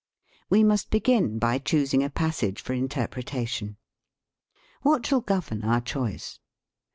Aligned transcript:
We 0.49 0.63
must 0.63 0.89
begin 0.89 1.37
by 1.37 1.59
choosing 1.59 2.01
a 2.03 2.09
passage 2.09 2.59
for 2.59 2.73
interpretation. 2.73 3.77
What 4.81 5.05
shall 5.05 5.21
govern 5.21 5.63
our 5.63 5.79
choice? 5.79 6.39